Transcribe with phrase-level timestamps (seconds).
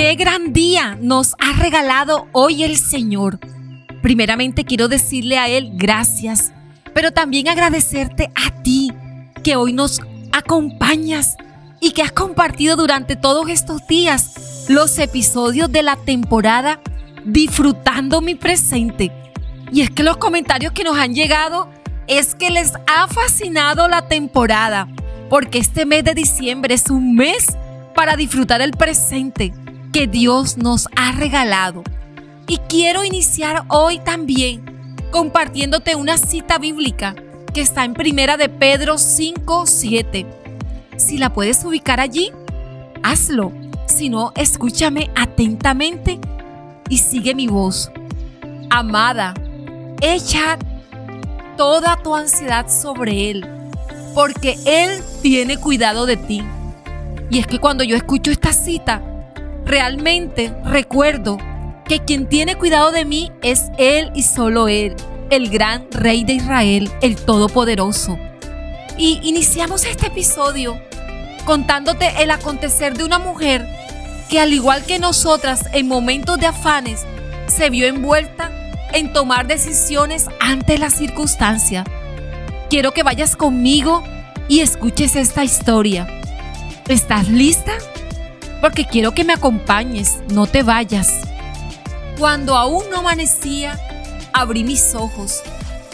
[0.00, 3.38] Qué gran día nos ha regalado hoy el Señor.
[4.00, 6.54] Primeramente quiero decirle a Él gracias,
[6.94, 8.94] pero también agradecerte a ti
[9.44, 10.00] que hoy nos
[10.32, 11.36] acompañas
[11.82, 16.80] y que has compartido durante todos estos días los episodios de la temporada
[17.26, 19.12] disfrutando mi presente.
[19.70, 21.68] Y es que los comentarios que nos han llegado
[22.06, 24.88] es que les ha fascinado la temporada,
[25.28, 27.48] porque este mes de diciembre es un mes
[27.94, 29.52] para disfrutar el presente
[29.92, 31.82] que Dios nos ha regalado.
[32.46, 34.64] Y quiero iniciar hoy también
[35.10, 37.14] compartiéndote una cita bíblica
[37.52, 40.26] que está en Primera de Pedro 5, 7.
[40.96, 42.32] Si la puedes ubicar allí,
[43.02, 43.52] hazlo.
[43.86, 46.20] Si no, escúchame atentamente
[46.88, 47.90] y sigue mi voz.
[48.70, 49.34] Amada,
[50.00, 50.58] echa
[51.56, 53.46] toda tu ansiedad sobre Él,
[54.14, 56.42] porque Él tiene cuidado de ti.
[57.30, 59.02] Y es que cuando yo escucho esta cita,
[59.70, 61.38] realmente recuerdo
[61.84, 64.96] que quien tiene cuidado de mí es Él y solo Él,
[65.30, 68.18] el gran Rey de Israel, el Todopoderoso.
[68.98, 70.76] Y iniciamos este episodio
[71.44, 73.64] contándote el acontecer de una mujer
[74.28, 77.06] que al igual que nosotras en momentos de afanes,
[77.46, 78.50] se vio envuelta
[78.92, 81.84] en tomar decisiones ante la circunstancia.
[82.68, 84.02] Quiero que vayas conmigo
[84.48, 86.08] y escuches esta historia.
[86.88, 87.72] ¿Estás lista?
[88.60, 91.10] Porque quiero que me acompañes, no te vayas.
[92.18, 93.78] Cuando aún no amanecía,
[94.32, 95.42] abrí mis ojos.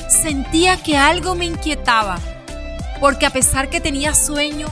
[0.08, 2.18] Sentía que algo me inquietaba,
[3.00, 4.66] porque a pesar que tenía sueño,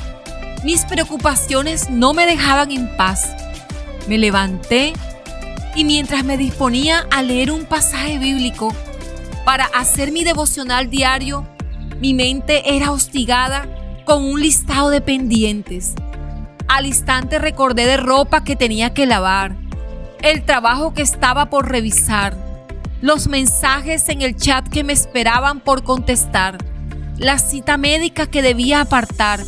[0.64, 3.28] mis preocupaciones no me dejaban en paz.
[4.08, 4.92] Me levanté
[5.77, 8.75] y mientras me disponía a leer un pasaje bíblico
[9.45, 11.47] para hacer mi devocional diario,
[12.01, 13.67] mi mente era hostigada
[14.05, 15.95] con un listado de pendientes.
[16.69, 19.57] Al instante recordé de ropa que tenía que lavar,
[20.23, 22.36] el trabajo que estaba por revisar,
[23.02, 26.57] los mensajes en el chat que me esperaban por contestar,
[27.19, 29.41] la cita médica que debía apartar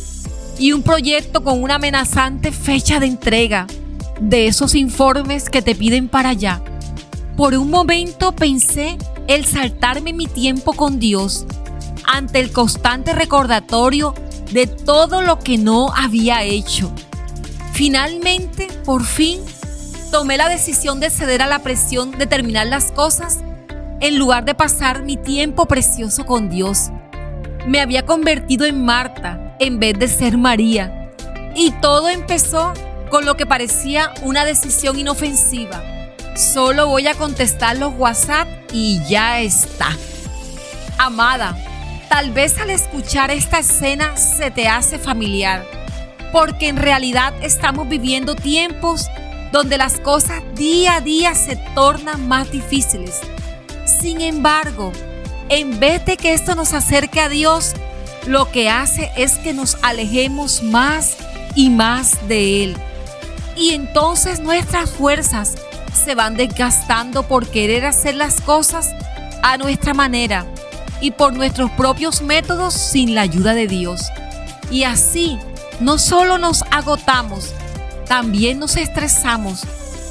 [0.59, 3.67] y un proyecto con una amenazante fecha de entrega
[4.19, 6.61] de esos informes que te piden para allá.
[7.35, 11.45] Por un momento pensé el saltarme mi tiempo con Dios
[12.07, 14.13] ante el constante recordatorio
[14.51, 16.91] de todo lo que no había hecho.
[17.77, 19.39] Finalmente, por fin,
[20.09, 23.41] tomé la decisión de ceder a la presión de terminar las cosas
[23.99, 26.89] en lugar de pasar mi tiempo precioso con Dios.
[27.67, 31.11] Me había convertido en Marta en vez de ser María.
[31.55, 32.73] Y todo empezó
[33.11, 35.83] con lo que parecía una decisión inofensiva.
[36.35, 39.95] Solo voy a contestar los WhatsApp y ya está.
[40.97, 41.55] Amada,
[42.09, 45.76] tal vez al escuchar esta escena se te hace familiar
[46.31, 49.07] porque en realidad estamos viviendo tiempos
[49.51, 53.19] donde las cosas día a día se tornan más difíciles.
[53.85, 54.91] Sin embargo,
[55.49, 57.73] en vez de que esto nos acerque a Dios,
[58.25, 61.15] lo que hace es que nos alejemos más
[61.55, 62.77] y más de Él.
[63.55, 65.55] Y entonces nuestras fuerzas
[65.93, 68.91] se van desgastando por querer hacer las cosas
[69.41, 70.45] a nuestra manera
[70.99, 74.01] y por nuestros propios métodos sin la ayuda de Dios.
[74.69, 75.39] Y así
[75.79, 77.53] no solo nos agotamos,
[78.07, 79.63] también nos estresamos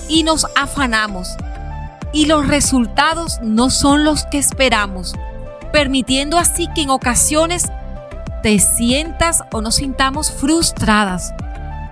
[0.08, 1.36] y nos afanamos.
[2.12, 5.14] Y los resultados no son los que esperamos,
[5.72, 7.66] permitiendo así que en ocasiones
[8.42, 11.34] te sientas o nos sintamos frustradas.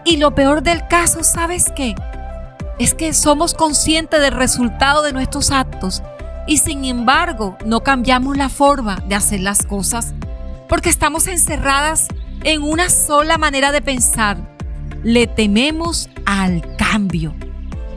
[0.05, 1.95] Y lo peor del caso, ¿sabes qué?
[2.79, 6.03] Es que somos conscientes del resultado de nuestros actos
[6.47, 10.13] y sin embargo no cambiamos la forma de hacer las cosas
[10.69, 12.09] porque estamos encerradas
[12.45, 14.37] en una sola manera de pensar.
[15.03, 17.35] Le tememos al cambio.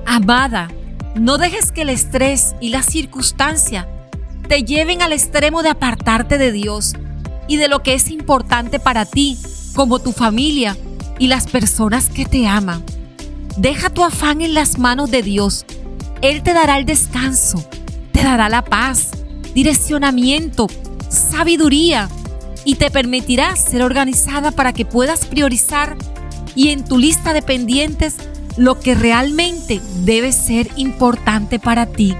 [0.05, 0.69] Amada,
[1.15, 3.87] no dejes que el estrés y la circunstancia
[4.47, 6.93] te lleven al extremo de apartarte de Dios
[7.47, 9.37] y de lo que es importante para ti,
[9.75, 10.77] como tu familia
[11.19, 12.83] y las personas que te aman.
[13.57, 15.65] Deja tu afán en las manos de Dios.
[16.21, 17.63] Él te dará el descanso,
[18.11, 19.11] te dará la paz,
[19.53, 20.67] direccionamiento,
[21.09, 22.09] sabiduría
[22.67, 25.95] y te permitirá ser organizada para que puedas priorizar
[26.53, 28.17] y en tu lista de pendientes
[28.57, 32.13] lo que realmente debe ser importante para ti.